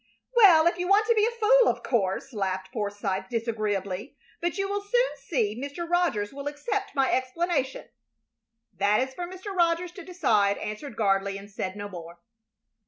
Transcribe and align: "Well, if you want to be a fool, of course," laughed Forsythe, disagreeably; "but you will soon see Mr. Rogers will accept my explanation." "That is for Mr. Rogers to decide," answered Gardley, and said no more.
"Well, 0.35 0.65
if 0.65 0.79
you 0.79 0.87
want 0.87 1.05
to 1.05 1.13
be 1.13 1.27
a 1.27 1.29
fool, 1.29 1.67
of 1.67 1.83
course," 1.83 2.33
laughed 2.33 2.69
Forsythe, 2.73 3.25
disagreeably; 3.29 4.17
"but 4.41 4.57
you 4.57 4.67
will 4.67 4.81
soon 4.81 5.09
see 5.19 5.55
Mr. 5.55 5.87
Rogers 5.87 6.33
will 6.33 6.47
accept 6.47 6.95
my 6.95 7.11
explanation." 7.11 7.87
"That 8.73 8.99
is 9.07 9.13
for 9.13 9.27
Mr. 9.27 9.55
Rogers 9.55 9.91
to 9.91 10.03
decide," 10.03 10.57
answered 10.57 10.95
Gardley, 10.97 11.37
and 11.37 11.51
said 11.51 11.75
no 11.75 11.87
more. 11.87 12.17